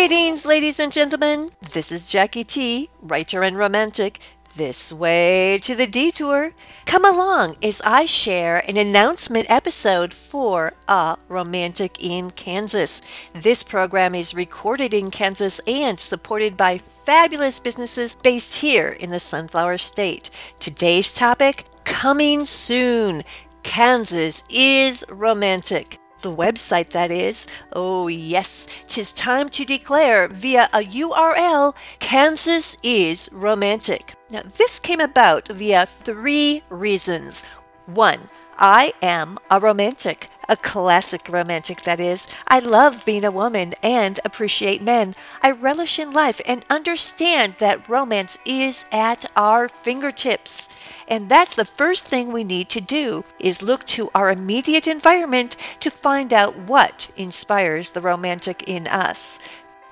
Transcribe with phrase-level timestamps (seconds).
[0.00, 1.50] Greetings, ladies and gentlemen.
[1.74, 4.18] This is Jackie T, writer and romantic.
[4.56, 6.54] This way to the detour.
[6.86, 13.02] Come along as I share an announcement episode for A Romantic in Kansas.
[13.34, 19.20] This program is recorded in Kansas and supported by fabulous businesses based here in the
[19.20, 20.30] Sunflower State.
[20.60, 23.22] Today's topic coming soon.
[23.62, 27.46] Kansas is romantic the website that is.
[27.72, 34.14] Oh, yes, tis time to declare via a URL Kansas is romantic.
[34.30, 37.44] Now, this came about via three reasons.
[37.86, 42.26] One, I am a romantic a classic romantic, that is.
[42.48, 45.14] I love being a woman and appreciate men.
[45.42, 50.68] I relish in life and understand that romance is at our fingertips.
[51.06, 55.56] And that's the first thing we need to do is look to our immediate environment
[55.78, 59.38] to find out what inspires the romantic in us.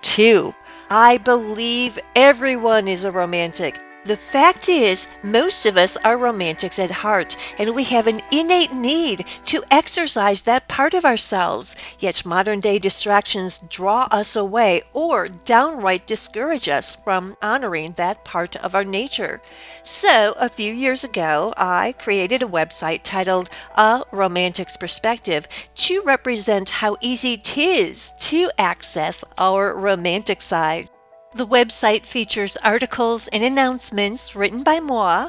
[0.03, 0.55] Two,
[0.91, 3.81] I believe everyone is a romantic.
[4.09, 8.73] The fact is, most of us are romantics at heart, and we have an innate
[8.73, 11.77] need to exercise that part of ourselves.
[11.99, 18.57] Yet modern day distractions draw us away or downright discourage us from honoring that part
[18.57, 19.43] of our nature.
[19.83, 25.47] So, a few years ago, I created a website titled A Romantic's Perspective
[25.85, 30.89] to represent how easy it is to access our romantic side.
[31.35, 35.29] The website features articles and announcements written by moi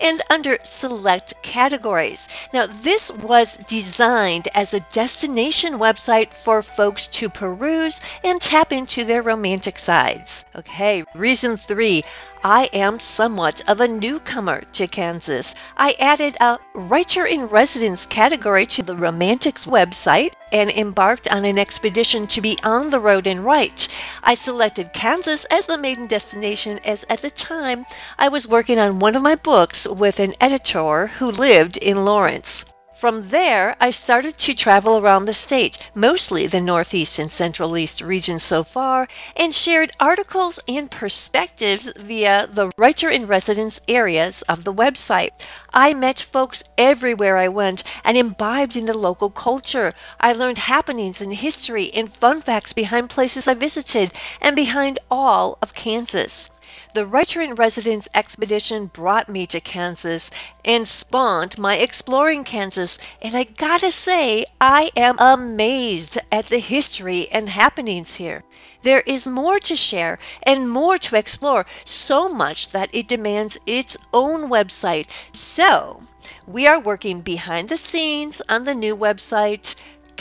[0.00, 2.26] and under select categories.
[2.54, 9.04] Now, this was designed as a destination website for folks to peruse and tap into
[9.04, 10.46] their romantic sides.
[10.56, 12.02] Okay, reason three
[12.46, 15.54] I am somewhat of a newcomer to Kansas.
[15.78, 21.58] I added a writer in residence category to the Romantics website and embarked on an
[21.58, 23.88] expedition to be on the road and write.
[24.22, 27.86] I selected Kansas as the maiden destination as at the time
[28.18, 32.66] I was working on one of my books with an editor who lived in Lawrence.
[32.96, 38.00] From there, I started to travel around the state, mostly the Northeast and Central East
[38.00, 44.62] regions so far, and shared articles and perspectives via the writer in residence areas of
[44.62, 45.30] the website.
[45.72, 49.92] I met folks everywhere I went and imbibed in the local culture.
[50.20, 55.58] I learned happenings in history and fun facts behind places I visited and behind all
[55.60, 56.48] of Kansas.
[56.94, 60.30] The writer in residence expedition brought me to Kansas
[60.64, 67.28] and spawned my exploring Kansas, and I gotta say, I am amazed at the history
[67.30, 68.44] and happenings here.
[68.82, 73.96] There is more to share and more to explore, so much that it demands its
[74.12, 75.08] own website.
[75.32, 76.00] So,
[76.46, 79.74] we are working behind the scenes on the new website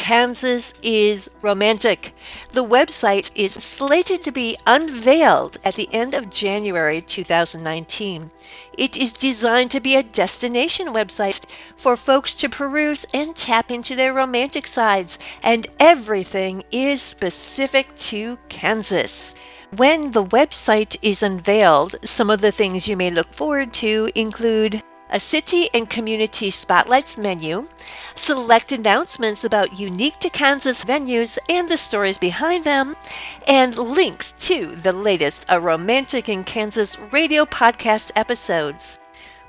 [0.03, 2.13] Kansas is Romantic.
[2.51, 8.29] The website is slated to be unveiled at the end of January 2019.
[8.77, 11.39] It is designed to be a destination website
[11.77, 18.37] for folks to peruse and tap into their romantic sides, and everything is specific to
[18.49, 19.33] Kansas.
[19.73, 24.83] When the website is unveiled, some of the things you may look forward to include
[25.13, 27.67] a city and community spotlights menu,
[28.15, 32.95] select announcements about unique to Kansas venues and the stories behind them,
[33.47, 38.97] and links to the latest A Romantic in Kansas radio podcast episodes.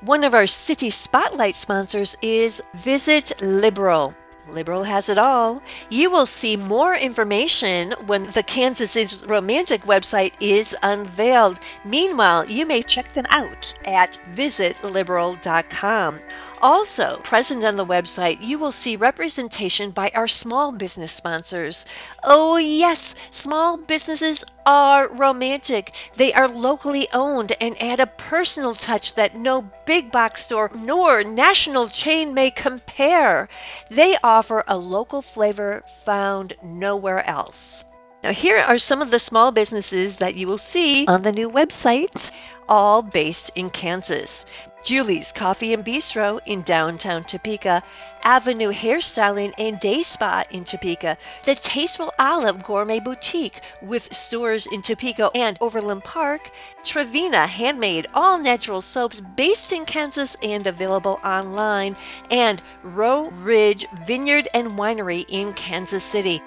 [0.03, 4.15] One of our city spotlight sponsors is Visit Liberal.
[4.49, 5.63] Liberal has it all.
[5.91, 11.59] You will see more information when the Kansas is Romantic website is unveiled.
[11.85, 16.19] Meanwhile, you may check them out at visitliberal.com.
[16.65, 21.85] Also, present on the website, you will see representation by our small business sponsors.
[22.23, 25.95] Oh, yes, small businesses are romantic.
[26.17, 31.23] They are locally owned and add a personal touch that no big box store nor
[31.23, 33.51] national chain may compare.
[33.91, 37.85] They offer a local flavor found nowhere else.
[38.25, 41.51] Now, here are some of the small businesses that you will see on the new
[41.51, 42.31] website,
[42.71, 44.47] all based in Kansas.
[44.83, 47.83] Julie's Coffee and Bistro in downtown Topeka,
[48.23, 54.81] Avenue Hairstyling and Day Spa in Topeka, the Tasteful Olive Gourmet Boutique with stores in
[54.81, 56.51] Topeka and Overland Park,
[56.83, 61.95] Trevina Handmade All Natural Soaps based in Kansas and available online,
[62.31, 66.41] and Rowe Ridge Vineyard and Winery in Kansas City.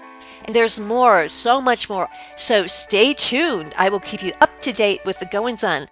[0.47, 2.09] There's more, so much more.
[2.37, 3.73] So stay tuned.
[3.77, 5.87] I will keep you up to date with the goings on.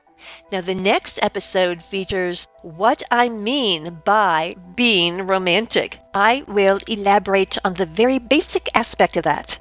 [0.52, 6.00] Now, the next episode features what I mean by being romantic.
[6.14, 9.60] I will elaborate on the very basic aspect of that.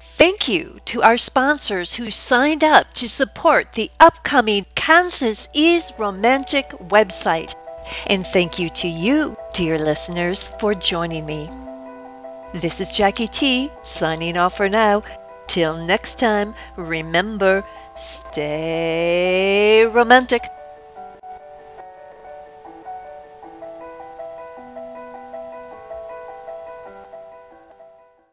[0.00, 6.68] Thank you to our sponsors who signed up to support the upcoming Kansas is Romantic
[6.70, 7.54] website.
[8.08, 11.48] And thank you to you, dear listeners, for joining me.
[12.54, 15.02] This is Jackie T signing off for now.
[15.46, 17.64] Till next time, remember,
[17.96, 20.42] stay romantic.